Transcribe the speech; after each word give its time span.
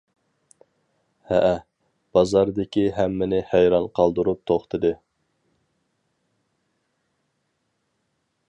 ھەئە، 1.31 1.51
بازاردىكى 2.17 2.85
ھەممىنى 2.99 3.43
ھەيران 3.53 3.87
قالدۇرۇپ 3.99 4.41
توختىدى. 4.53 4.93